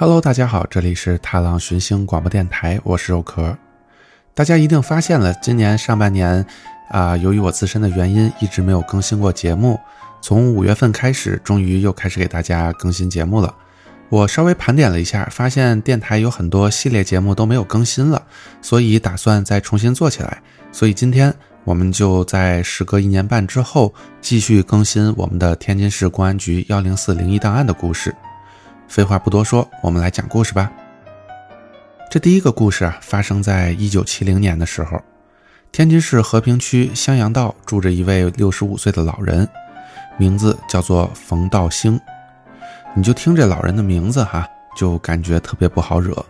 [0.00, 3.58] Hello，大家好，这里是踏浪寻星广播电台，我是肉壳。
[4.32, 6.46] 大家一定发现了，今年上半年
[6.88, 9.76] 啊，由于我自身的原因，一直没有更新过节目。
[10.22, 13.52] 从五月份开始，终于又开始给大家更新节目了。
[14.08, 18.22] 我稍微盘点了一下，发现电台有很多系列节目都没有更新了，
[18.62, 20.40] 所以打算再重新做起来。
[20.70, 21.34] 所以今天
[21.64, 28.14] 我们就在时隔一年半之后，继续更新我们的天津市公安局幺零四零一档案的故事。
[28.88, 30.72] 废话不多说，我们来讲故事吧。
[32.10, 34.98] 这第一个故事啊，发生在一九七零年的时候，
[35.70, 39.46] 天津市和平区襄阳道住着一位六十五岁的老人。
[40.16, 42.00] 名字叫做冯道兴，
[42.96, 46.24] 你就听这老人的名字哈，就感觉特别不好惹。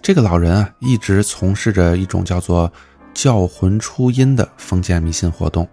[0.00, 2.72] 这个老人啊，一直从事着一种叫做
[3.12, 5.68] 叫魂出阴的封建迷信活动。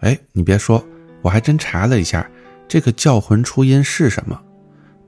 [0.00, 0.84] 哎，你别说，
[1.22, 2.28] 我还真查了一下，
[2.68, 4.38] 这个叫魂出阴是什么？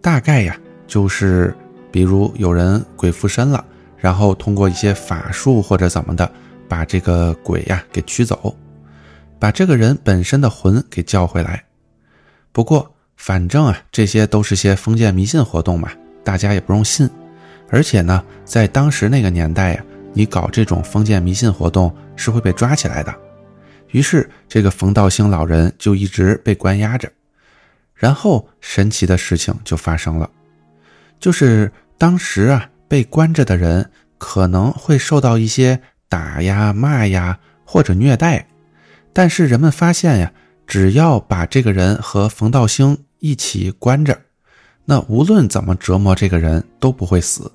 [0.01, 1.55] 大概呀，就是
[1.91, 3.65] 比如有人鬼附身了，
[3.99, 6.31] 然后通过一些法术或者怎么的，
[6.69, 8.57] 把这个鬼呀给驱走。
[9.39, 11.65] 把这个人本身的魂给叫回来，
[12.53, 15.91] 不过反正啊，这些都是些封建迷信活动嘛，
[16.23, 17.09] 大家也不用信。
[17.71, 23.15] 而且呢，在当时那个年代呀，你搞这种封建迷信活动是会被抓起来的。
[23.89, 27.11] 于是这个冯道兴老人就一直被关押着。
[28.01, 30.31] 然后神奇的事情就发生了，
[31.21, 38.49] 就是当时啊，被关着的人可能会受到一些打呀、骂呀或者虐待。
[39.13, 40.33] 但是人们发现呀，
[40.67, 44.19] 只要把这个人和冯道兴一起关着，
[44.87, 47.53] 那无论怎么折磨这个人都不会死。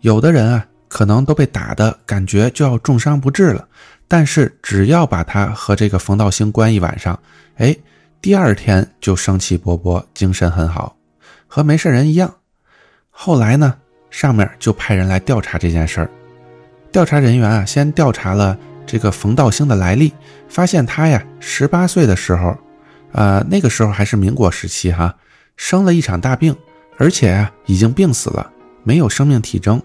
[0.00, 3.68] 有的人啊，可能都被打的感觉就要重伤不治了，
[4.06, 7.20] 但是只要把他和这个冯道兴关一晚上，
[7.56, 7.76] 哎，
[8.20, 10.96] 第二天就生气勃勃，精神很好，
[11.46, 12.34] 和没事人一样。
[13.10, 13.76] 后来呢，
[14.10, 16.10] 上面就派人来调查这件事儿，
[16.90, 18.58] 调查人员啊，先调查了。
[18.84, 20.14] 这个冯道兴的来历，
[20.48, 22.56] 发现他呀，十八岁的时候，
[23.12, 25.14] 呃，那个时候还是民国时期哈，
[25.58, 26.56] 生了一场大病，
[26.96, 28.50] 而且啊，已经病死了，
[28.82, 29.80] 没有生命体征。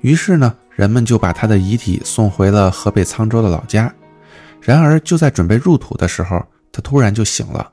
[0.00, 3.94] 于是呢，人们就把他的遗体送回了河北沧州的老家。
[4.60, 7.72] 然而，就在准备入土的时候，他突然就醒了，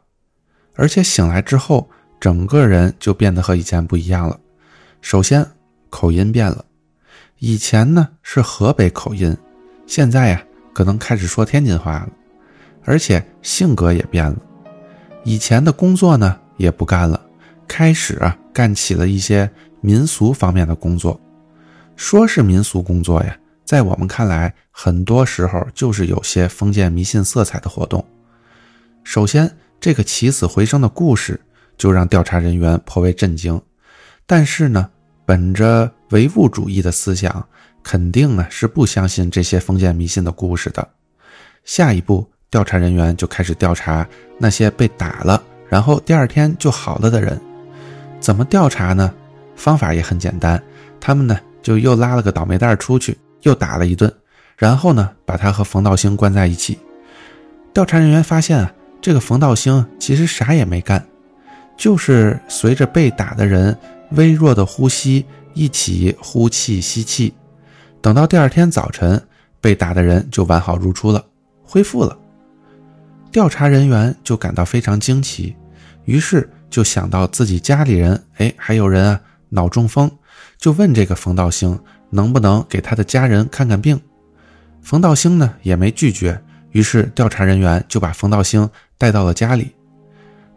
[0.76, 4.40] 而且醒来之后，整个人就变得和以前不一样了。
[5.02, 5.46] 首先，
[5.90, 6.66] 口音变了，
[7.40, 9.36] 以前呢是河北口音，
[9.86, 10.44] 现在呀。
[10.74, 12.10] 可能开始说天津话了，
[12.84, 14.38] 而且性格也变了。
[15.24, 17.20] 以前的工作呢也不干了，
[17.68, 19.50] 开始啊干起了一些
[19.82, 21.20] 民俗方面的工作。
[21.96, 28.06] 说是民俗工作呀，在我们看来，很多时候就是有些封建迷信色彩的活动。
[29.08, 31.40] 首先，这个起死回生的故事
[31.78, 33.60] 就让调查人员颇为震惊。
[34.26, 34.90] 但是呢，
[35.26, 37.48] 本着唯物主义的思想。
[37.82, 40.86] 肯定呢是不相信这些封建迷信的故事的。
[41.64, 44.06] 下一步，调查人员就开始调查
[44.38, 47.40] 那些被打了，然后第二天就好了的人。
[48.20, 49.14] 怎么调查呢？
[49.56, 50.62] 方法也很简单，
[51.00, 54.14] 他们呢就又拉了个倒霉蛋出去，又打了一顿，
[54.58, 56.78] 然后呢把他和冯道兴关在一起。
[57.74, 58.74] 调查人员发现啊，
[59.08, 61.02] 这个冯道兴其实啥也没干，
[61.78, 63.74] 就是随着被打的人
[64.12, 67.34] 微弱的呼吸一起呼气吸气。
[68.02, 69.26] 等到第二天早晨，
[69.62, 71.26] 被打的人就完好如初了，
[71.64, 72.20] 恢复了。
[73.32, 75.56] 调查人员就感到非常惊奇，
[76.04, 80.12] 于是就想到自己家里人，哎，还有人啊脑中风，
[80.58, 81.80] 就问这个冯道兴
[82.10, 83.98] 能不能给他的家人看看病。
[84.82, 86.38] 冯道兴呢也没拒绝，
[86.72, 89.74] 于是调查人员就把冯道兴带到了家里。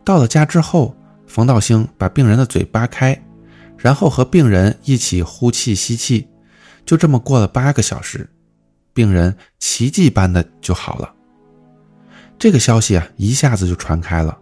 [0.05, 0.97] 到了家之后，
[1.27, 3.21] 冯道兴把病人的嘴扒开，
[3.77, 6.27] 然后和病人一起呼气吸气。
[6.87, 8.29] 就这么过了八个小时，
[8.93, 11.13] 病人奇迹般的就好了。
[12.39, 14.37] 这个消息啊，一下子就传开了，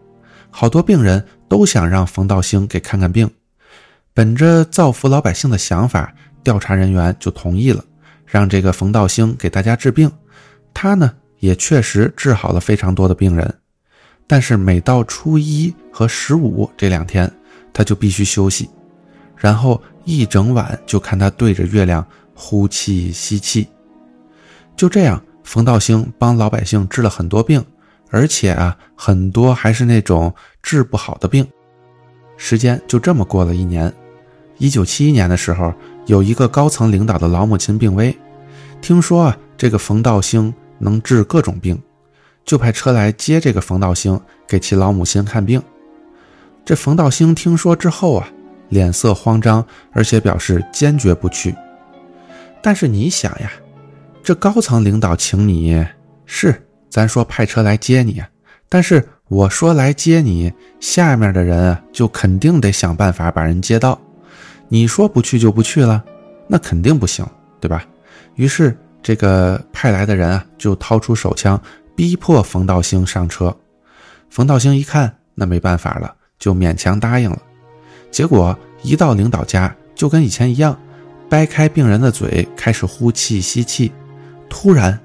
[0.50, 3.28] 好多病人都想让冯道兴给看看病。
[4.14, 7.84] 本着造福老百姓的想法，调查人员就同意了，
[8.24, 10.10] 让这个冯道兴给大家治病。
[10.72, 13.52] 他呢，也确实治好了非常多的病人。
[14.28, 17.28] 但是每到初一和十五这两天，
[17.72, 18.70] 他就必须休息，
[19.36, 22.06] 然后一整晚就看他对着月亮。
[22.40, 23.66] 呼气吸气，
[24.76, 27.60] 就这样，冯道兴帮老百姓治了很多病，
[28.10, 30.32] 而且啊，很多还是那种
[30.62, 31.44] 治不好的病。
[32.36, 33.92] 时间就这么过了一年。
[34.58, 35.74] 一九七一年的时候，
[36.06, 38.16] 有一个高层领导的老母亲病危，
[38.80, 41.76] 听说啊，这个冯道兴能治各种病，
[42.48, 45.62] 就派车来接这个冯道兴，给其老母亲看病。
[46.64, 48.26] 这冯道兴听说之后啊，
[48.70, 49.62] 脸色慌张，
[49.92, 51.54] 而且表示坚决不去。
[52.62, 53.52] 但是你想呀，
[54.22, 55.86] 这高层领导请你
[56.24, 58.22] 是，咱说派车来接你，
[58.66, 60.50] 但是我说来接你，
[60.80, 64.00] 下面的人就肯定得想办法把人接到。
[64.68, 66.02] 你说不去就不去了，
[66.46, 67.26] 那肯定不行，
[67.60, 67.84] 对吧？
[68.36, 71.60] 于是这个派来的人啊，就掏出手枪，
[71.98, 73.56] 逼迫冯道兴上车。
[74.30, 77.42] 冯道兴一看，那没办法了，就勉强答应了。
[78.08, 80.78] 结果一到领导家，就跟以前一样。
[81.28, 83.90] 掰开病人的嘴，开始呼气吸气。
[84.48, 84.96] 突然，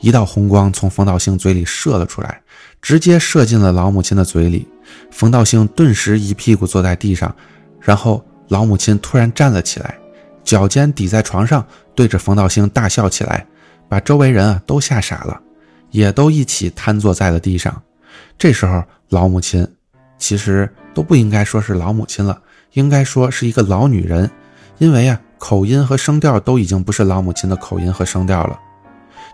[0.00, 2.42] 一道红光从冯道兴嘴里射了出来，
[2.80, 4.68] 直接射进了老母亲的嘴里。
[5.12, 7.32] 冯道兴顿时一屁股坐在地上，
[7.80, 9.96] 然后老母亲突然站了起来，
[10.42, 13.46] 脚尖抵在床上，对着冯道兴大笑起来，
[13.88, 15.40] 把周围人啊都吓傻了，
[15.92, 17.80] 也都一起瘫坐在了地上。
[18.36, 19.64] 这时候，老母亲
[20.18, 22.42] 其实都不应该说是老母亲了，
[22.72, 24.28] 应该说是一个老女人，
[24.78, 25.20] 因为啊。
[25.42, 28.56] 口音和声调都已经不是老母亲的口音和声调了。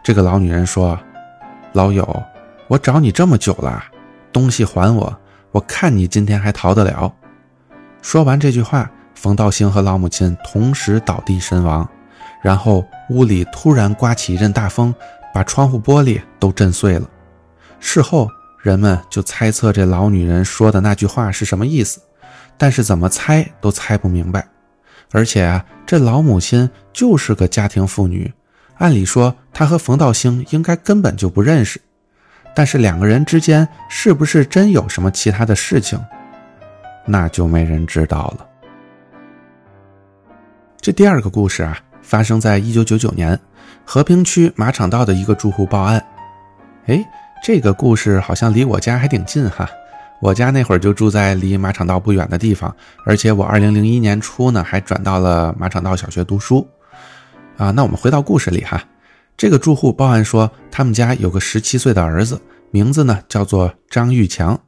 [0.03, 0.99] 这个老女人说
[1.75, 2.23] ：“老友，
[2.67, 3.85] 我找你这么久了，
[4.33, 5.15] 东西还我，
[5.53, 7.13] 我看你今天还逃得了。”
[8.01, 11.87] 说完这句话，冯道兴和老母亲同时倒地身亡。
[12.43, 14.95] 然后屋里突然刮起一阵大风，
[15.33, 17.09] 把窗户玻璃都震碎了。
[17.81, 18.29] 事后
[18.63, 22.01] 人们就猜测这老女人说的那句话是什么意思，
[22.57, 24.47] 但是怎么猜都猜不明白。
[25.13, 28.31] 而且啊，这老母亲就是个家庭妇女，
[28.77, 31.81] 按理说她和冯道兴应该根本就不认识，
[32.55, 35.99] 但是两个人之间是不是真有什么其他的事情，
[37.07, 38.47] 那就没人知道了。
[40.81, 43.39] 这第二个故事啊，发生在一九九九年，
[43.85, 46.05] 和平区马场道的一个住户报案。
[46.87, 47.05] 哎，
[47.45, 49.69] 这个故事好像离我家还挺近哈。
[50.21, 52.75] 我家那会儿就住在离马场道不远的地方，
[53.05, 56.67] 而且我二零零一年初呢还转到了马场道小学读书，
[57.57, 58.83] 啊，那我们回到故事里哈，
[59.37, 62.41] 这个住户报案说他们家有个十七岁的儿子，
[62.73, 64.61] 名字呢叫做张玉强，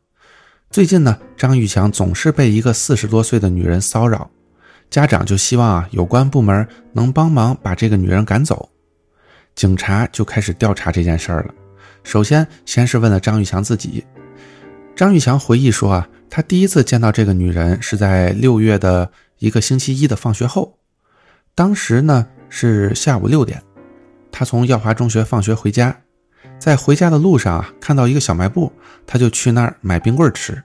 [0.71, 4.31] 最近呢张玉强总是被一个四十多岁的女人骚扰，
[4.91, 8.69] 家长就希望啊有关部门能帮忙把这个女人赶走，
[9.55, 11.55] 警察就开始调查这件事儿了，
[12.03, 14.05] 首先先是问了张玉强自己。
[14.97, 20.77] 张玉强回忆说：“啊，他第一次见到这个女人是在六月的一个星期一的放学后，
[21.55, 23.63] 当时呢是下午六点，
[24.33, 25.97] 他从耀华中学放学回家，
[26.59, 28.73] 在回家的路上啊看到一个小卖部，
[29.07, 30.61] 他就去那儿买冰棍吃。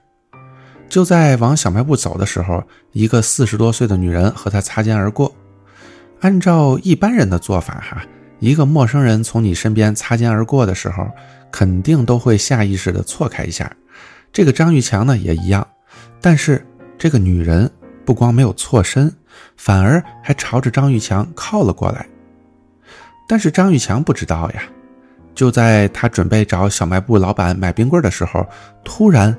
[0.88, 2.62] 就在往小卖部走的时候，
[2.92, 5.34] 一个四十多岁的女人和他擦肩而过。
[6.20, 8.02] 按照一般人的做法，哈，
[8.38, 11.06] 一个陌生人从你身边擦肩而过的时候，
[11.50, 13.70] 肯定都会下意识的错开一下。”
[14.32, 15.66] 这个张玉强呢也一样，
[16.20, 16.64] 但是
[16.98, 17.70] 这个女人
[18.04, 19.12] 不光没有错身，
[19.56, 22.06] 反而还朝着张玉强靠了过来。
[23.28, 24.62] 但是张玉强不知道呀，
[25.34, 28.46] 就在他准备找小卖部老板买冰棍的时候，
[28.84, 29.36] 突然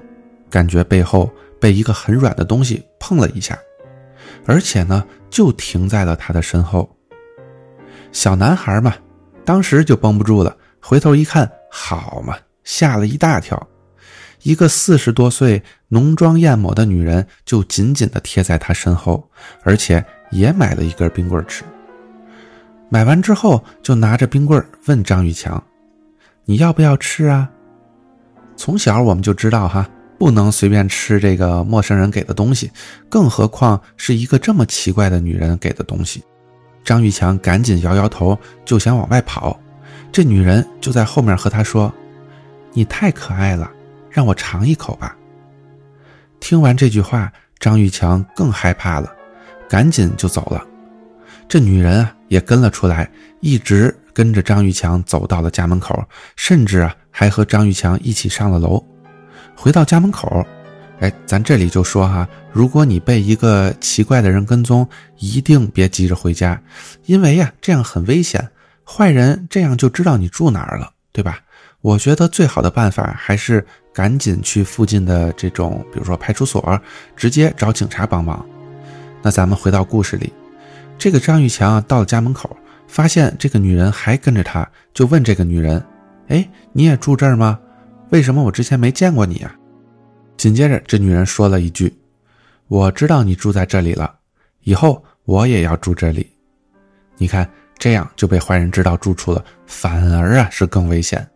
[0.49, 1.29] 感觉背后
[1.59, 3.57] 被一个很软的东西碰了一下，
[4.45, 6.89] 而且呢就停在了他的身后。
[8.11, 8.93] 小男孩嘛，
[9.43, 13.67] 当时就绷不住了，回头一看，好嘛，吓了一大跳。
[14.43, 19.29] 一个四十多岁、浓妆艳抹的女人就紧紧地贴在他身后，
[19.63, 21.63] 而且也买了一根冰棍吃。
[22.87, 25.61] 买完之后，就拿着冰棍问张玉强
[26.45, 27.49] ：“你要不要吃啊？”
[28.55, 32.71] 从小我们就知道哈，不能随便吃这个陌生人给的东西，
[33.09, 36.23] 更何况是一个这么奇怪的女人给的东西。
[36.83, 39.59] 张玉强赶紧摇摇头，就想往外跑。
[40.11, 41.93] 这女人就在后面和他说
[42.73, 43.71] ：“你太可爱了。”
[44.09, 45.15] 让我尝一口吧。
[46.39, 49.13] 听完这句话，张玉强更害怕了，
[49.69, 50.65] 赶紧就走了。
[51.47, 53.07] 这女人啊也跟了出来，
[53.41, 56.03] 一直跟着张玉强走到了家门口，
[56.35, 58.83] 甚至啊还和张玉强一起上了楼。
[59.59, 60.45] 回到家门口，
[60.99, 64.87] 哎，咱这里就说哈，如果你被一个奇怪的人跟踪，
[65.17, 66.61] 一定别急着回家，
[67.07, 68.47] 因为呀这样很危险，
[68.85, 71.39] 坏人这样就知道你住哪儿了，对吧？
[71.81, 76.79] 我觉得最好的办法还是赶紧去附近的这种，比如说派出所，
[77.15, 78.45] 直接找警察帮忙。
[79.23, 80.31] 那咱们回到故事里，
[80.99, 82.55] 这个张玉强啊到了家门口，
[82.87, 85.83] 发现这个女人还跟着他，就问这个女人
[86.29, 87.59] ：“哎，你也住这儿吗？
[88.09, 89.55] 为什么我之前没见过你啊？”
[90.37, 91.91] 紧接着，这女人说了一句
[92.67, 94.13] ：“我知道你住在这里了，
[94.61, 96.31] 以后我也要住这里。”
[97.17, 97.49] 你看，
[97.79, 101.27] 这样就被坏人知道住处了，反而啊是更危险。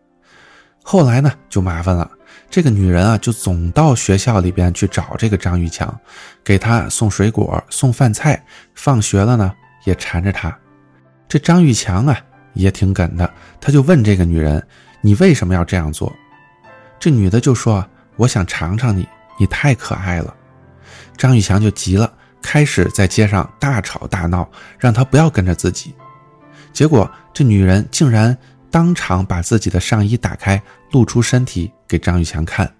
[0.83, 2.09] 后来呢，就麻烦了。
[2.49, 5.99] 这个女人啊，就总到学校里边去找这个张玉强，
[6.43, 8.43] 给他送水果、送饭菜。
[8.75, 9.51] 放学了呢，
[9.85, 10.55] 也缠着他。
[11.27, 12.19] 这张玉强啊，
[12.53, 14.63] 也挺梗的，他就问这个女人
[15.01, 16.11] ：“你为什么要这样做？”
[17.01, 17.83] 这女的就说
[18.15, 19.07] ：“我想尝尝你，
[19.39, 20.33] 你太可爱了。”
[21.17, 25.95] 张玉强就急了，开始在街上大吵大闹，让他不要跟着自己。
[26.71, 28.37] 结果这女人竟然
[28.69, 31.71] 当场把自己的上衣打开，露出身体。
[31.87, 32.71] 给张玉强看，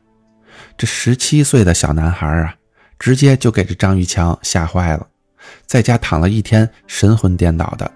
[0.78, 2.56] 这十七岁的小男孩啊，
[2.98, 5.06] 直接就给这张玉强吓坏了，
[5.66, 7.92] 在家躺了一天，神魂颠倒的。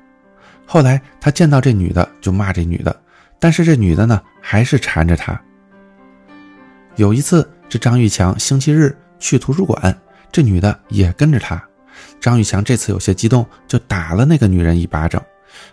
[0.65, 2.93] 后来他见到这女的，就骂这女的，
[3.39, 5.39] 但是这女的呢，还是缠着他。
[6.95, 9.95] 有一次，这张玉强星期日去图书馆，
[10.31, 11.61] 这女的也跟着他。
[12.21, 15.21] 张玉强这次有些激动，就打了那个女人一巴掌。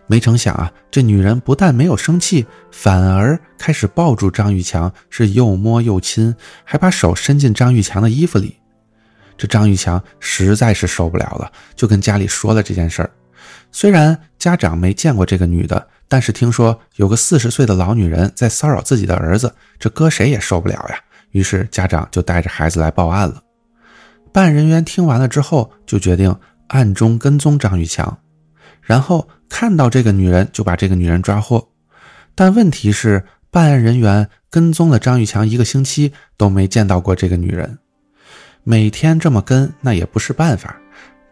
[0.07, 8.57] 没成想啊，这女人不但没有生气，反而开始抱住张玉强，是又摸又亲，还把手伸进张玉强的衣服里。
[9.37, 13.11] 这张玉强实在是受不了了，就跟家里说了这件事儿。
[13.71, 21.01] 虽然家长没见过这个女的，但是听说有个四十岁的老女人在骚扰自己的儿子，这搁谁也受不了呀。
[21.33, 23.43] 于是家长就带着孩子来报案了。
[24.33, 26.35] 办案人员听完了之后，就决定
[26.69, 28.17] 暗中跟踪张玉强，
[28.81, 29.29] 然后。
[29.55, 31.69] 看到这个女人，就把这个女人抓获。
[32.35, 37.79] 但问题是，办案人员跟踪了张玉强一个星期，都没见到过这个女人。
[38.65, 40.75] 每天这么跟，那也不是办法。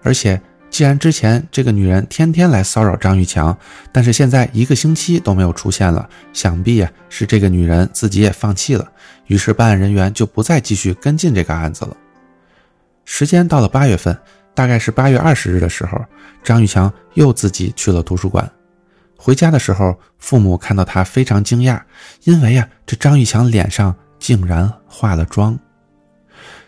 [0.02, 0.38] 而且，
[0.70, 3.56] 既然之前这个女人天天来骚扰张玉强，
[3.92, 8.90] 但是现在一个星期都没有出现了，想必呀是这个女人自己也放弃了。
[9.26, 11.96] 于是，办案人员就不再继续跟进这个案子了。
[13.04, 14.16] 时间到了八月份。
[14.52, 15.98] 大概是八月二十日的时候，
[16.42, 18.50] 张玉强又自己去了图书馆。
[19.16, 21.80] 回家的时候，父母看到他非常惊讶，
[22.24, 25.58] 因为呀，这张玉强脸上竟然化了妆。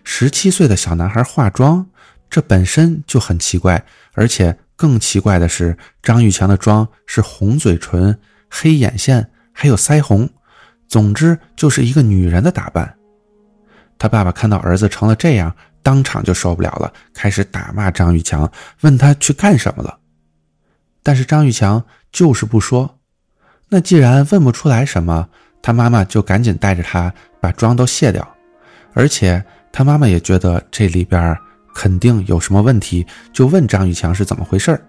[0.04, 1.84] 十七岁的小男孩化妆，
[2.32, 3.84] 这本身就很奇怪，
[4.14, 10.26] 而且更奇怪的是，张玉强的妆是红嘴唇、黑眼线，还有腮红，
[10.88, 12.96] 总之就是一个女人的打扮。
[13.98, 15.54] 他爸爸看到儿子成了这样。
[15.84, 18.50] 当场就受不了了，开始打骂张玉强，
[18.82, 19.98] 问他去干什么了。
[21.02, 22.98] 但是张玉强就是不说。
[23.68, 25.28] 那既然问不出来什么，
[25.60, 28.26] 他妈妈就赶紧带着他把妆都卸掉。
[28.94, 31.36] 而且他妈妈也觉得这里边
[31.74, 34.82] 肯定有什么问题，就问张玉强是怎么回事儿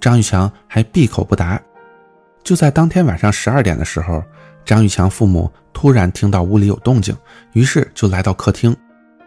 [0.00, 1.60] 张玉强还闭口不答。
[2.44, 4.22] 就在当天晚上十二点的时候，
[4.64, 7.16] 张玉强父母突然听到屋里有动静，
[7.52, 8.76] 于是就来到客厅。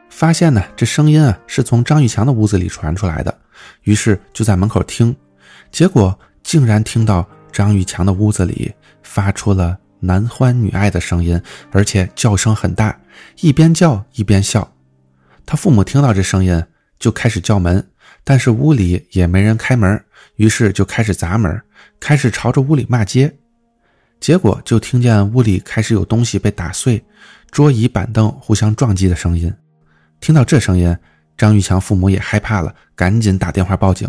[0.09, 3.37] 发现呢，这声音啊是从张玉强的屋子里传出来的，
[3.83, 5.15] 于是就在门口听，
[5.71, 8.73] 结果竟然听到张玉强的屋子里
[9.03, 11.39] 发出了男欢女爱的声音，
[11.71, 12.97] 而且叫声很大，
[13.41, 14.71] 一边叫一边笑。
[15.49, 16.63] 他父母听到这声音
[16.99, 17.83] 就开始叫门，
[18.23, 19.99] 但是屋里也没人开门，
[20.35, 21.59] 于是就开始砸门，
[21.99, 23.35] 开始朝着屋里骂街，
[24.19, 27.03] 结果就听见屋里开始有东西被打碎，
[27.49, 29.51] 桌椅板凳互相撞击的声音。
[30.19, 30.95] 听到这声音，
[31.35, 34.07] 张玉强父母也害怕了，赶紧打电话报警。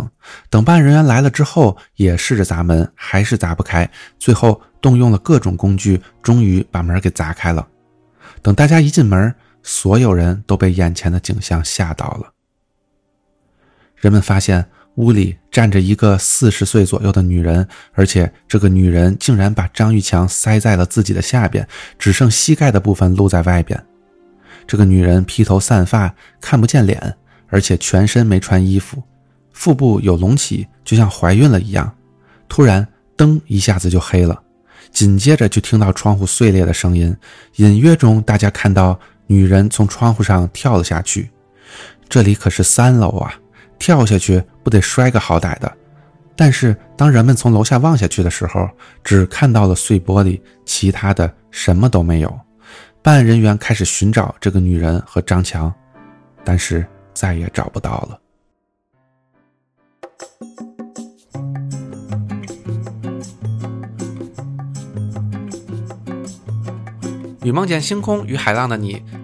[0.50, 3.90] 等办案人员来了之后，也试着砸门，还是砸不开。
[4.18, 7.66] 最后动用了各种工具，终于把门给砸开了。
[8.42, 12.32] 等大家一进门，所有人都被眼前的景象吓到了。
[13.96, 21.66] 人们发现屋里站着一个四十岁左右的女人，而且这个女人竟然把张玉强塞在了自己的下边，
[21.98, 23.82] 只剩膝盖的部分露在外边。
[24.66, 27.16] 这个女人披头散发，看不见脸，
[27.48, 29.02] 而且全身没穿衣服，
[29.52, 31.92] 腹部有隆起，就像怀孕了一样。
[32.48, 32.86] 突然，
[33.16, 34.42] 灯一下子就黑了，
[34.90, 37.16] 紧接着就听到窗户碎裂的声音。
[37.56, 38.98] 隐约中，大家看到
[39.30, 41.30] 女人从窗户上跳了下去。
[42.08, 43.32] 这里可是三楼啊，
[43.78, 45.72] 跳下去不得摔个好歹的。
[46.34, 48.68] 但是，当人们从楼下望下去的时候，
[49.04, 52.40] 只看到了碎玻璃，其他的什么都没有。
[53.02, 55.72] 办案人员开始寻找这个女人和张强，
[56.44, 56.84] 但是
[57.14, 58.18] 再也找不到了。
[67.42, 69.02] 与梦见星空与海浪的你，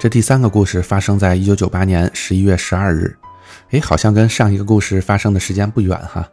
[0.00, 3.14] 这第三个故事发生在一九九八年十一月十二日，
[3.72, 6.26] 哎，好像跟上一个故事发生的时间不远哈。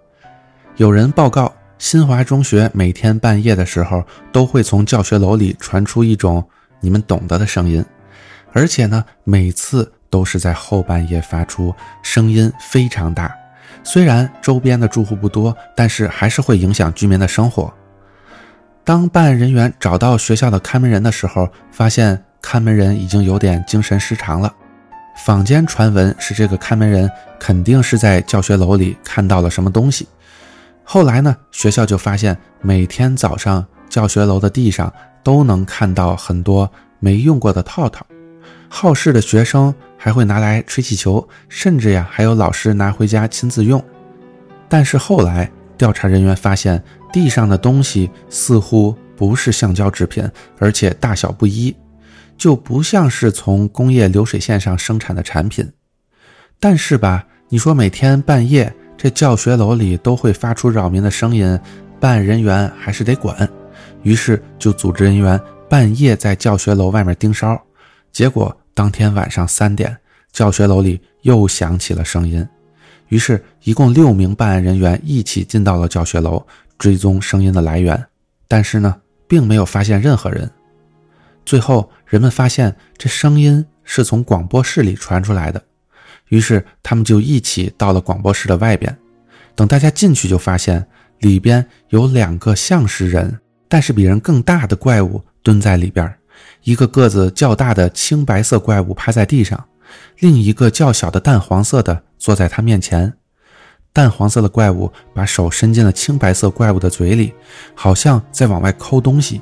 [0.77, 6.41] 有人报告，新华中学每天半夜的时候都会从教学楼里传出一种
[6.79, 7.83] 你们懂得的声音，
[8.53, 13.35] 而且呢，每次都是在后半夜发出，声音非常大。
[13.83, 17.73] 虽然周边的住户不多，但是还是会影响居民的生活。
[18.85, 24.53] 当办案人员找到学校的看门人的时候，发现看门人已经有点精神失常了。
[25.25, 30.07] 坊间传闻是这个看门人肯定是在教学楼里看到了什么东西。
[30.83, 34.91] 后来呢，学校就发现每天早上教学楼的地上
[35.23, 38.05] 都能看到很多没用过的套套，
[38.69, 39.73] 好事的学生。
[39.99, 43.83] 还会拿来吹气球，甚至呀，还有老师拿回家亲自用。
[44.69, 50.23] 但是后来调查人员发现，地上的东西似乎不是橡胶制品，
[50.59, 51.75] 而且大小不一，
[52.37, 55.69] 就不像是从工业流水线上生产的产品。
[56.59, 61.59] 但是吧，你说每天半夜这教学楼里都会发出扰民的声音，
[61.99, 63.47] 办案人员还是得管，
[64.03, 67.59] 于是就组织人员半夜在教学楼外面盯梢，
[68.11, 68.55] 结果。
[68.77, 69.97] 当天晚上三点，
[70.31, 72.47] 教学楼里又响起了声音，
[73.07, 76.45] 于是，一共六名办案人员一起进到了教学楼，
[76.77, 77.99] 追踪声音的来源。
[78.47, 78.95] 但是呢，
[79.27, 80.47] 并没有发现任何人。
[81.47, 85.63] 最后，人们发现这声音是从广播室里传出来的，
[86.27, 88.93] 于是他们就一起到了广播室的外边。
[89.55, 90.85] 等大家进去，就发现
[91.19, 93.39] 里边有两个像是人，
[93.69, 96.13] 但是比人更大的怪物蹲在里边。
[96.63, 99.63] 一个个子较大的青白色怪物趴在地上，
[100.19, 103.13] 另一个较小的淡黄色的坐在他面前。
[103.93, 107.33] 淡黄色的怪物把手伸进了青白色怪物的嘴里，
[107.73, 109.41] 好像在往外抠东西。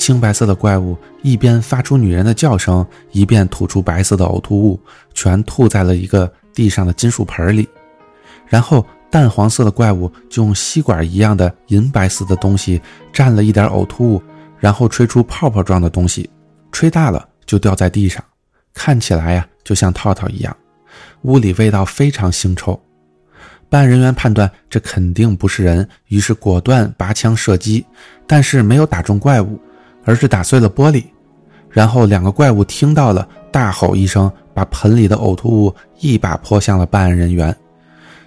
[0.00, 4.80] 青白色的怪物一边发出女人的叫声，一边吐出白色的呕吐物，
[5.12, 7.68] 全吐在了一个地上的金属盆里。
[8.46, 12.80] 然后淡黄色的怪物就用吸管一样的银白色的东西
[13.12, 14.22] 蘸了一点呕吐物。
[14.58, 16.28] 然后吹出泡泡状的东西，
[16.72, 18.22] 吹大了就掉在地上，
[18.74, 20.56] 看起来呀就像套套一样。
[21.22, 22.78] 屋里味道非常腥臭，
[23.68, 27.84] 办案人员判断这肯定不是人，于是果断拔枪射击，
[28.26, 29.58] 但是没有打中怪物，
[30.10, 31.04] 而是打碎了玻璃。
[31.70, 37.56] 然后两个怪物听到了，大吼一声，把盆里的呕吐物一把泼向了办案人员。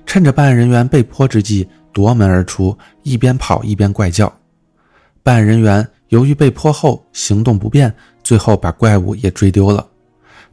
[0.05, 4.31] 趁着办案人员被泼之际，夺门而出，一边跑一边怪叫。
[5.21, 5.85] 办案人员。
[6.09, 7.91] 由于被泼后行动不便，
[8.23, 9.87] 最后把怪物也追丢了。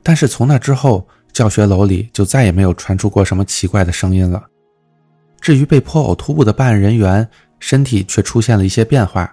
[0.03, 4.43] 但是从那之后，教学楼里就再也没有传出过什么奇怪的声音了。
[5.39, 9.31] 至于被泼呕吐物的办案人员，身体却出现了一些变化，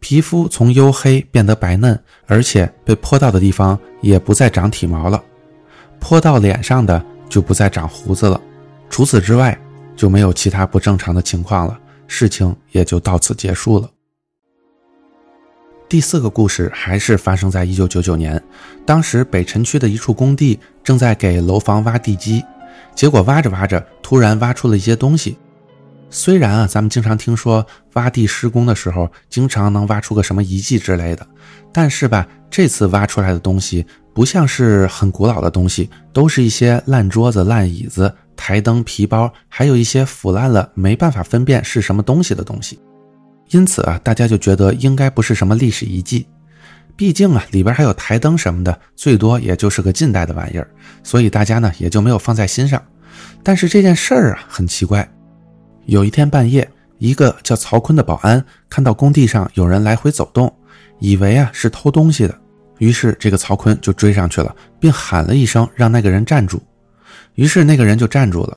[0.00, 5.22] 皮肤从黝黑变得白嫩，而且被泼到的地方也不再长体毛了，
[6.00, 8.40] 泼到脸上的就不再长胡子了。
[8.88, 9.56] 除此之外，
[9.94, 11.78] 就没有其他不正常的情况了。
[12.06, 13.88] 事情也就到此结束了。
[15.88, 18.42] 第四个故事还是发生在一九九九年，
[18.84, 22.42] 当时北辰区的一处工地正在给楼房挖地基，
[22.94, 25.36] 结果挖着挖着，突然挖出了一些东西。
[26.10, 31.26] 虽然啊，咱们经常听说挖地施工的时候，经常能挖出个什么遗迹之类的，
[31.72, 42.78] 但是吧，这次挖出来的东西不像是很古老的东西，都是一些烂桌子、烂椅子、台灯、皮包，还有一些腐烂了没办法分辨是什么东西的东西。
[43.50, 46.26] 因此啊，大家就觉得应该不是什么历史遗迹，
[46.96, 50.68] 毕竟啊里边还有台灯什么的，最多也就是个近代的玩意儿，
[51.04, 52.82] 所以大家呢也就没有放在心上。
[53.42, 55.08] 但是这件事儿啊很奇怪，
[55.90, 60.52] 有一天半夜，一个叫曹坤的保安看到工地上有人来回走动，
[61.00, 62.40] 以为啊是偷东西的，
[62.78, 66.62] 于是这个曹坤就追上去了，并喊了一声让那个人站住，
[67.34, 68.56] 于是那个人就站住了，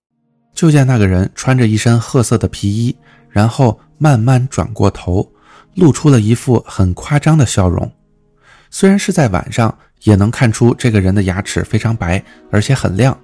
[0.54, 2.96] 就见那个人穿着一身褐色的皮衣。
[3.32, 5.28] 然后慢慢转过头，
[5.74, 7.92] 露出了一副很夸张的笑容。
[8.70, 13.20] 虽然是在晚上，也能看出这个人的牙齿非常白，而且很亮。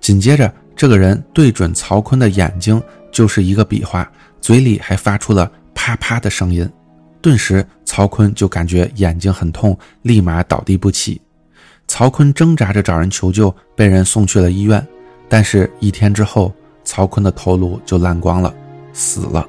[0.00, 2.82] 紧接着，这个人对准曹坤的眼睛
[3.14, 4.06] 就是一个比划，
[4.40, 6.68] 嘴里还发出了啪啪的声音。
[7.22, 11.18] 顿时，曹坤就感觉眼睛很痛，立马倒地不起。
[11.86, 14.84] 曹坤挣扎着找人求救，被人送去了医院。
[15.28, 18.52] 但是，一天之后，曹坤的头颅就烂光了。
[18.92, 19.46] 死了。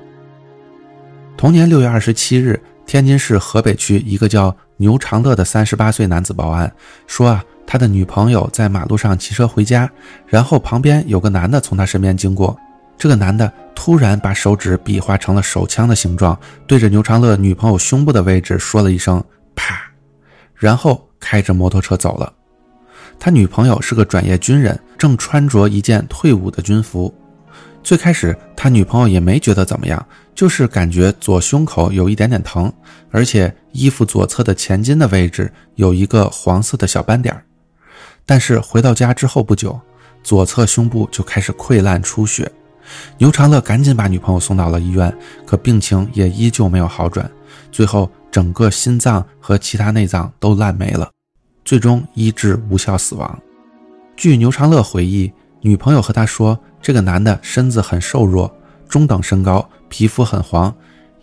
[1.35, 6.71] 同年六月二十七日，天津市河北区一个叫牛长乐的三十八岁男子报案，
[7.07, 9.89] 说啊，他的女朋友在马路上骑车回家，
[10.27, 12.57] 然后旁边有个男的从他身边经过，
[12.97, 19.23] 这个男的突然把手指比划成了手枪的形状，对着牛长乐女朋友胸部的位置说了一声
[19.55, 19.81] “啪”，
[20.55, 22.31] 然后开着摩托车走了。
[23.19, 27.13] 他女朋友是个转业军人，正穿着一件退伍的军服。
[27.83, 30.03] 最开始他女朋友也没觉得怎么样，
[30.33, 32.71] 就是感觉左胸口有一点点疼，
[33.11, 37.39] 而且衣服左侧的前襟的位置有一个黄色的小斑点。
[38.25, 39.79] 但是回到家之后不久，
[40.23, 42.51] 左侧胸部就开始溃烂出血。
[43.17, 47.29] 牛长乐赶紧把女朋友送到了医院，可病情也依旧没有好转，
[47.71, 51.09] 最后整个心脏和其他内脏都烂没了，
[51.63, 53.39] 最终医治无效死亡。
[54.15, 56.59] 据牛长乐回忆，女朋友和他说。
[56.81, 58.55] 这个男的身子很瘦弱，
[58.87, 60.71] 中等身高，皮肤很黄，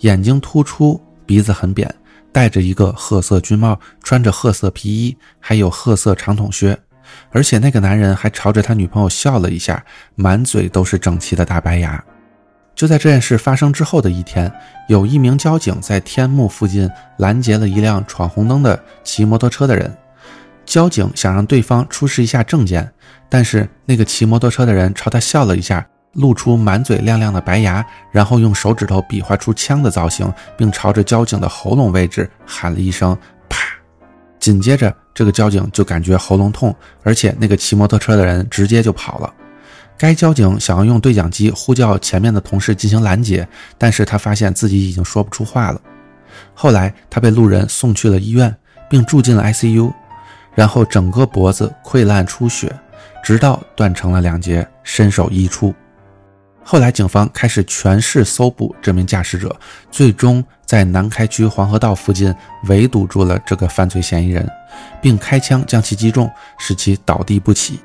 [0.01, 1.88] 眼睛突出，鼻子很扁，
[2.33, 6.77] 戴着一个褐色军帽，穿着褐色皮衣，还有褐色长筒靴。
[7.31, 12.03] 而且那个男人还朝着他女朋友笑了一下，满嘴都是整齐的大白牙。
[12.75, 14.51] 就在这件事发生之后的一天，
[14.88, 19.94] 有一名交警在天幕附近拦截了一辆闯红灯的骑摩托车的人。
[20.64, 22.90] 交警想让对方出示一下证件，
[23.29, 33.16] 但是那个骑摩托车的人朝他笑了一下，露出满嘴亮亮的白牙，然后用手指头比划出枪的造型，并朝着交警的喉咙位置喊了一声“”。
[34.42, 36.74] 紧接着，这个交警就感觉喉咙痛，
[37.05, 39.33] 而且那个骑摩托车的人直接就跑了。
[39.96, 43.46] 该交警想要用对讲机呼叫前面的同事进行拦截，
[43.78, 45.81] 但是他发现自己已经说不出话了。
[46.55, 48.52] 后来，他被路人送去了医院，
[48.90, 49.92] 并住进了 ICU。
[50.57, 52.76] 然后整个脖子溃烂出血，
[53.22, 55.72] 直到断成了两截，身首异处。
[56.64, 59.55] 后来警方开始全市搜捕这名驾驶者，
[59.90, 62.35] 最终在南开区黄河道附近
[62.66, 64.50] 围堵住了这个犯罪嫌疑人，
[65.02, 67.78] 并开枪将其击中，使其倒地不起。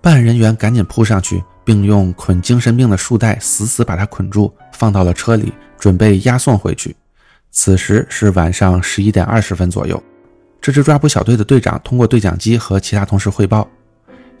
[0.00, 6.96] 办案人员赶紧扑上去，并用捆精神病的束带死死把他捆住，放到了车里，准备押送回去。
[7.50, 10.02] 此时是晚上十一点二十分左右。
[10.62, 13.68] 这支抓捕小队的队长通过对讲机和其他同事汇报：“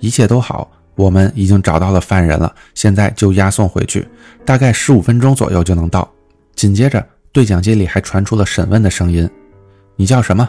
[0.00, 4.08] 一切都好，我们已经找到了犯人了，现在就押送回去，
[4.46, 6.10] 大概十五分钟左右就能到。”
[6.56, 9.28] 紧接着，对讲机里还传出了审问的声音
[9.96, 10.48] ：“你叫什么？”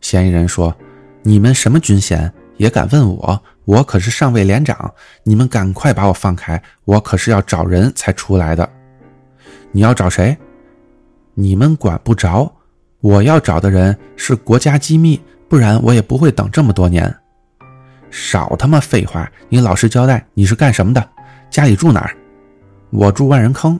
[0.00, 0.74] 嫌疑人说
[1.22, 2.32] ：“你们什么军衔？
[2.56, 3.42] 也敢问我？
[3.64, 4.92] 我可是上尉连长！
[5.24, 8.68] 你们赶快把我放开，我可是要找人才出来的。
[9.72, 10.36] 你要找谁？
[11.34, 12.52] 你们管不着。”
[13.02, 17.14] 我要找的人是国家机密，不然我也不会等这么多年。
[18.10, 19.30] 少他妈废话！
[19.48, 21.08] 你老实交代，你是干什么的？
[21.50, 22.16] 家里住哪儿？
[22.90, 23.78] 我住万人坑。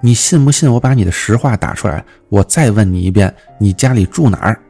[0.00, 2.04] 你信不信我把你的实话打出来？
[2.28, 4.60] 我再问你一遍，你家里住哪儿？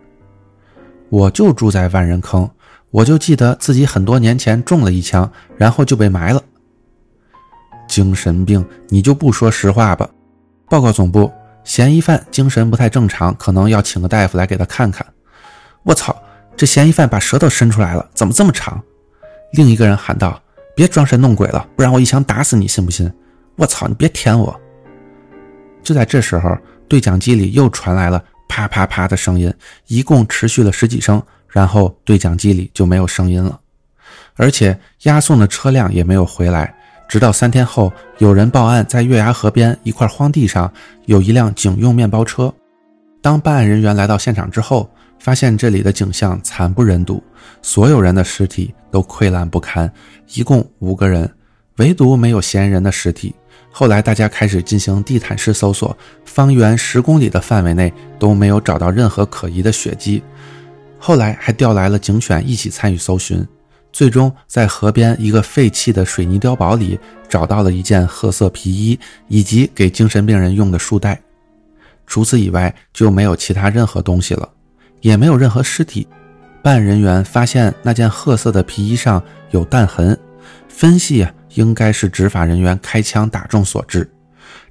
[1.08, 2.48] 我就住在万人坑。
[2.90, 6.42] 我就记得自己很多年前中了一枪，然后就被埋了。
[7.88, 10.08] 精神病，你就不说实话吧？
[10.68, 11.30] 报告总部。
[11.64, 15.04] 嫌疑犯精神不太正常，可能要请个大夫来给他看看。
[15.82, 16.16] 我操，
[16.56, 18.80] 这嫌疑犯把舌头伸出来了，怎么这么长？
[19.52, 20.40] 另一个人喊道
[20.76, 23.12] ：“别装神弄鬼了，不然我一枪打死你，信不信？”
[23.56, 24.58] 我操，你别舔我！
[25.86, 26.50] 就在这时候，
[26.88, 29.54] 对讲机里又传来了啪啪啪的声音，
[29.86, 33.60] 一共持续了十几声，然后对讲机里就没有声音了，
[34.34, 36.74] 而且押送的车辆也没有回来。
[37.08, 40.68] 直到三天后，有人报案，在月牙河边一块荒地上
[41.04, 42.52] 有一辆警用面包车。
[43.22, 47.22] 当办案人员来到现场之后，发现这里的景象惨不忍睹，
[47.62, 49.88] 所有人的尸体都溃烂不堪，
[50.34, 51.32] 一共五个人，
[51.76, 53.32] 唯独没有嫌疑人的尸体。
[53.78, 60.22] 后来大家开始进行地毯式搜索，方圆十公里的范围内都没有找到任何可疑的血迹。
[60.98, 63.46] 后来还调来了警犬一起参与搜寻。
[63.92, 71.20] 最终在河边一个废弃的水泥碉堡里找到了一件褐色皮衣以及给精神病人用的束带，
[72.06, 74.48] 除此以外就没有其他任何东西了，
[75.02, 76.08] 也没有任何尸体。
[76.62, 80.18] 办案人员发现那件褐色的皮衣上有弹痕，
[80.66, 84.10] 分析应该是执法人员开枪打中所致。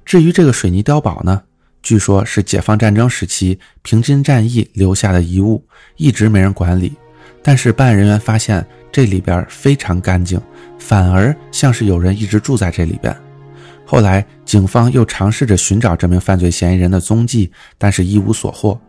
[0.04, 1.40] 至于这个水泥碉堡呢，
[1.82, 5.64] 据说是解放战争时期平津战役留下的遗物，
[5.96, 6.94] 一直没人管理。
[7.42, 8.66] 但是办案人员发现。
[8.92, 10.40] 这里边非常干净，
[10.78, 13.14] 反而像是有人一直住在这里边。
[13.84, 18.80] 后来，警方又尝试着寻找这名犯罪嫌疑人的踪迹，但是一无所获，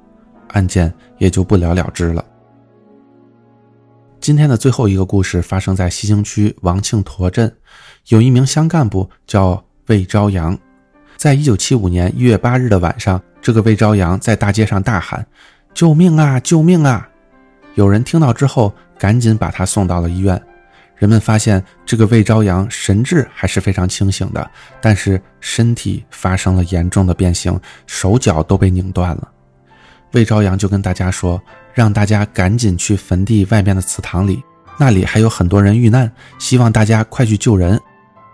[0.52, 2.24] 案件也就不了了之了。
[4.22, 7.54] 今天的最后一个故事发生在西兴区王庆坨镇，
[8.08, 10.58] 有一名乡干部叫魏朝阳。
[11.18, 15.26] 在一九七五年一月八日的晚上，这个魏朝阳在大街上大喊
[15.74, 16.40] ：“救命啊！
[16.40, 17.08] 救命啊！”
[17.76, 18.74] 有人听到之后。
[19.00, 20.42] 赶紧把他送到了医院。
[20.96, 24.50] 人们发现，这个魏朝阳神志还是非常清醒的，
[24.82, 29.30] 但是身体发生了严重的变形，手脚都被拧断了。
[30.14, 31.40] 魏朝阳就跟大家说
[31.76, 34.42] ：“让大家赶紧去坟地外面的祠堂里，
[34.80, 37.80] 那里还有很多人遇难，希望大家快去救人。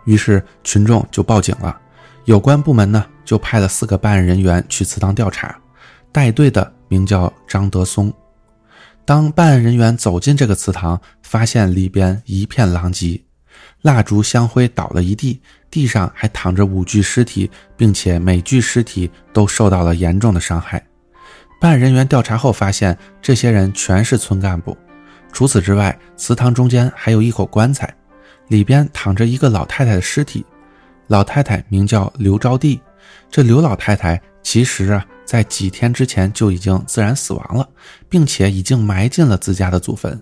[0.06, 1.80] 于是群众就报警了，
[2.26, 5.56] 有关部门呢就派了四个办案人员去祠堂调查，
[6.12, 8.14] 带队的名叫张德松。
[9.06, 13.22] 当办案人员走进这个祠堂，发现里边一片狼藉，
[13.82, 20.82] 蜡烛香灰倒了一地，地上还躺着五具尸体，并且每具尸体都受到了严重的伤害。
[21.60, 24.78] 办案人员调查后发现，这些人全是村干部。
[25.32, 27.94] 除此之外，祠堂中间还有一口棺材，
[28.48, 30.46] 里边躺着一个老太太的尸体。
[31.08, 32.80] 老太太名叫刘招娣。
[33.30, 35.06] 这刘老太太其实啊。
[35.26, 37.68] 在几天之前就已经自然死亡了，
[38.10, 40.22] 并且已经埋进了自家的祖坟。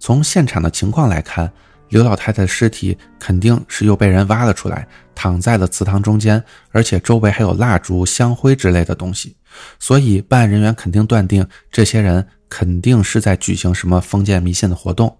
[0.00, 1.50] 从现场的情况来看，
[1.90, 9.36] 刘老太太的尸体肯定是又被人挖了出来，躺在了祠堂中间，而且周围还有蜡烛、香灰之类的东西。
[9.78, 15.16] 所以办案人员肯定断定，这些人肯定是在举行什么封建迷信的活动。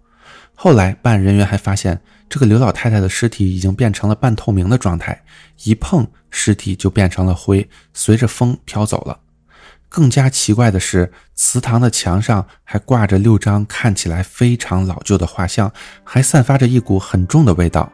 [0.55, 5.23] 后来办案人员还发现，这个刘老太太的尸体已经变成了半透明的状态，
[5.65, 9.19] 一碰尸体就变成了灰，随着风飘走了。
[9.89, 15.71] 更加奇怪的是，祠堂的墙上还挂着六张看起来非常老旧的画像，
[16.03, 17.93] 还散发着一股很重的味道。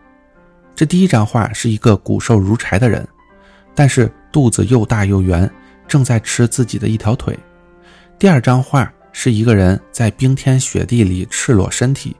[0.76, 3.04] 这第一张画是一个骨瘦如柴的人，
[3.74, 5.50] 但是肚子又大又圆，
[5.88, 7.36] 正在吃自己的一条腿。
[8.16, 12.16] 第二张画是一个人在冰天雪地里赤裸身体，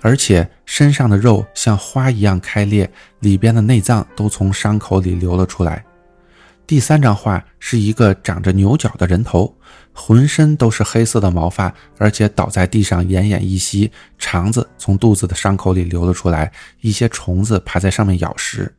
[0.00, 5.84] 而且身上的肉像花一样开裂，里边的内脏都从伤口里流了出来。
[6.66, 9.52] 第三张画是一个长着牛角的人头，
[9.92, 18.72] 浑身都是黑色的毛发，而且倒在地上奄奄一息，肠子从肚子的伤口里流了出来，一些虫子爬在上面咬食。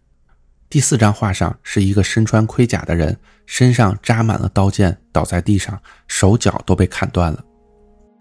[0.69, 7.43] 第四张画上是一个身穿盔甲的人，身上扎满了刀剑，倒在地上，手脚都被砍断了。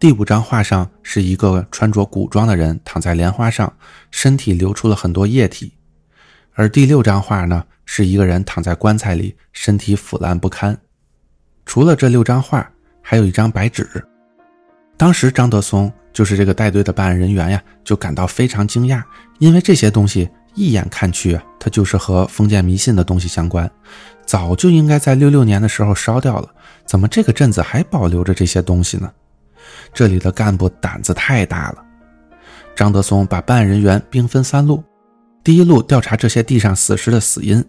[0.00, 3.70] 第五张画上是一个穿着古装的人躺在莲花上，
[4.10, 5.74] 身体流出了很多液体。
[6.54, 7.62] 而第六张画呢？
[7.84, 10.78] 是一个人躺在棺材里，身体腐烂不堪。
[11.66, 12.66] 除了这六张画，
[13.02, 13.86] 还有一张白纸。
[14.96, 19.02] 当时张德松就是这个带队的办案人员呀，就感到非常惊讶，
[19.38, 23.70] 因为这些东西一眼看去，它就是和封建迷信的东西相关，
[24.24, 26.48] 早就应该在六六年的时候烧掉了，
[26.86, 29.12] 怎么这个镇子还保留着这些东西呢？
[29.92, 31.84] 这里的干部胆子太大了。
[32.74, 34.82] 张德松把办案人员兵分三路，
[35.44, 37.64] 第一路调查这些地上死尸的死因。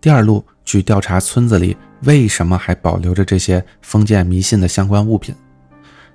[0.00, 5.34] 第二路去调查村子里为什么还保留着这些封建迷信的相关物品。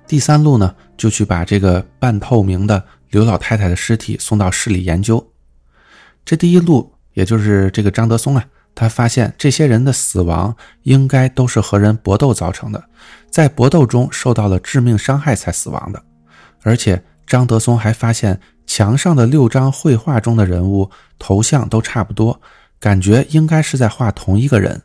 [0.06, 5.26] 第三路呢，就去把这个半透明的刘老太太的尸体送到市里研究。
[6.24, 8.44] 这第一路，也就是这个张德松啊，
[8.78, 12.84] 他发现这些人的死亡应该都是和人搏斗造成的，
[13.28, 16.00] 在搏斗中受到了致命伤害才死亡的。
[16.62, 20.88] 而且张德松还发现墙上的六张绘画中的人物
[21.18, 22.40] 头像都差不多。
[22.78, 24.80] 感觉应该是在画同一个人，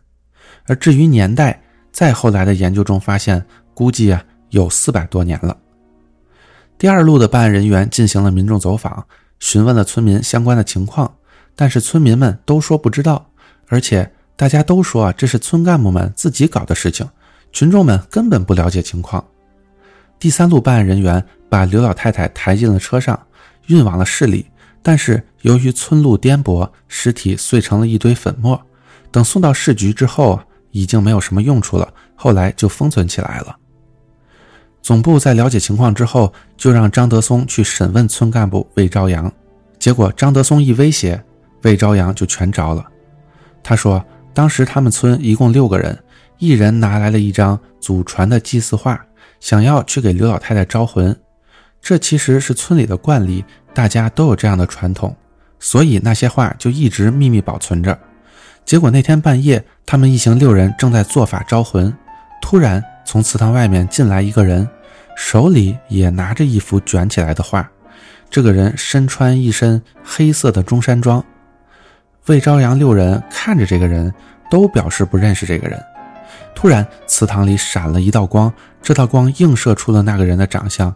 [0.65, 5.55] 而至于年代，再后来的研究中发现，估计啊有四百多年了。
[6.79, 9.05] 第二路的办案人员进行了民众走访，
[9.39, 11.13] 询问了村民相关的情况，
[11.55, 13.27] 但是村民们都说不知道，
[13.67, 17.07] 而且大家都说啊这是村干部们自己搞的事情，
[17.51, 19.23] 群众们根本不了解情况。
[20.19, 23.19] 第三路办案人员把刘老太太抬进了车上，
[23.67, 24.45] 运往了市里。
[24.81, 28.61] 但是由于村路颠簸，尸体碎成了一堆粉末。
[29.11, 30.39] 等送到市局之后，
[30.71, 31.93] 已经没有什么用处了。
[32.15, 33.55] 后来就封存起来了。
[34.81, 39.31] 总部在了解情况之后，就让张德松去审问村干部魏朝阳。
[39.79, 41.23] 结果张德松一威胁，
[41.61, 42.85] 魏朝阳就全招了。
[43.63, 45.97] 他说，当时他们村一共六个人，
[46.37, 48.99] 一人拿来了一张祖传的祭祀画，
[49.39, 51.17] 想要去给刘老太太招魂。
[51.81, 53.43] 这其实是村里的惯例。
[53.73, 55.15] 大家都有这样的传统，
[55.59, 57.97] 所以那些画就一直秘密保存着。
[58.63, 61.91] 结果那天半夜，他们一行六人正在做法招魂，
[62.39, 64.69] 突然从祠堂外面进来一个人，
[65.17, 67.67] 手里也拿着一幅卷起来的画。
[68.29, 71.25] 这个人身穿一身黑色的中山装。
[72.27, 74.13] 魏朝阳六人看着这个人，
[74.49, 75.81] 都表示不认识这个人。
[76.55, 80.93] 突然，祠堂里闪了一道光，这道光映射出了那个人的长相。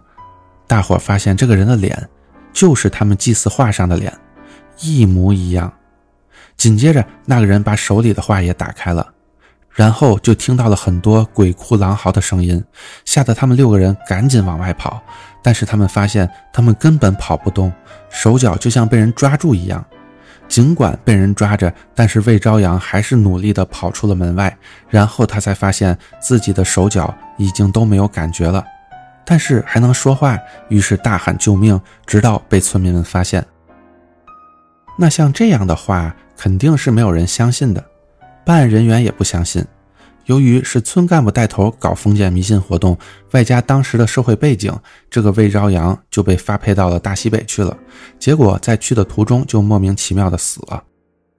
[0.65, 2.07] 大伙发现这个人的脸。
[2.53, 4.11] 就是他们祭祀画上的脸，
[4.79, 5.71] 一模一样。
[6.55, 9.07] 紧接着，那个人把手里的画也打开了，
[9.69, 12.63] 然后就听到了很多鬼哭狼嚎的声音，
[13.05, 14.99] 吓得他们六个人赶紧往外跑。
[15.43, 17.71] 但是他们发现，他们根本跑不动，
[18.09, 19.85] 手脚就像被人抓住一样。
[20.47, 24.55] 尽管被人抓着，但是魏朝阳还是努力地跑出了门外。
[24.89, 28.63] 然后他才发现自己的手脚已经都没有感觉了。
[29.25, 30.37] 但是还能说话，
[30.69, 33.45] 于是大喊救命，直到被村民们发现。
[34.97, 37.83] 那像这样的话，肯定是没有人相信的，
[38.45, 39.63] 办案人员也不相信。
[40.27, 42.97] 由于是村干部带头搞封建迷信活动，
[43.31, 44.77] 外加当时的社会背景，
[45.09, 47.75] 这个魏朝阳就被发配到了大西北去了。
[48.19, 50.83] 结果在去的途中就莫名其妙的死了，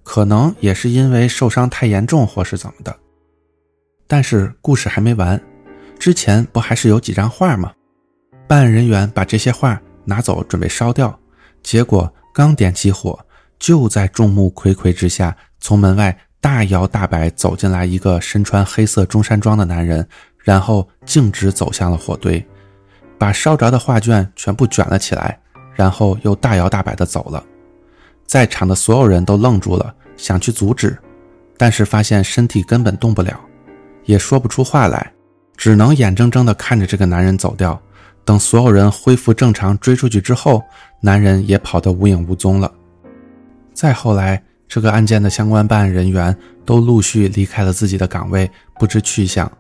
[0.02, 2.96] 可能也是因为受伤太严重或是怎么的。
[4.06, 5.38] 但是故事还没完，
[5.98, 7.70] 之前不还是有几张画吗？
[8.46, 11.18] 办案人员把这些画拿走准备烧掉，
[11.62, 13.18] 结果刚点起火，
[13.58, 16.18] 就在众目睽睽之下，从门外。
[16.48, 20.08] 大摇大摆走进来一个身穿黑色中山装的男人，
[20.38, 22.42] 然后径直走向了火堆，
[23.18, 25.38] 把烧着的画卷全部卷了起来，
[25.74, 27.44] 然后又大摇大摆地走了。
[28.24, 30.96] 在场的所有人都愣住了，想去阻止，
[31.58, 33.38] 但是发现身体根本动不了，
[34.06, 35.12] 也说不出话来，
[35.54, 37.78] 只能眼睁睁地看着这个男人走掉。
[38.24, 40.62] 等所有人恢复正常追出去之后，
[41.02, 42.72] 男人也跑得无影无踪了。
[43.74, 44.42] 再后来。
[44.68, 49.50] 这个案件的相关办案人员都陆续离开了自己的岗位，不知去向，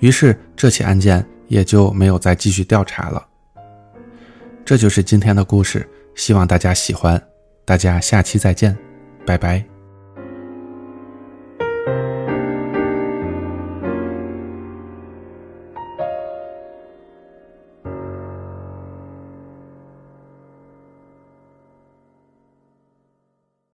[0.00, 3.24] 于是这起案件也就没有再继续调查了。
[4.64, 7.22] 这就是今天的故事，希望大家喜欢，
[7.64, 8.76] 大家下期再见，
[9.26, 9.75] 拜拜。